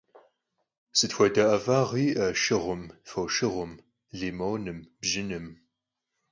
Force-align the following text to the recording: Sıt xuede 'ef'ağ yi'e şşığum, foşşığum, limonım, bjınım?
Sıt 0.97 1.11
xuede 1.15 1.43
'ef'ağ 1.47 1.79
yi'e 2.01 2.27
şşığum, 2.39 2.81
foşşığum, 3.09 3.71
limonım, 4.19 4.79
bjınım? 5.01 5.47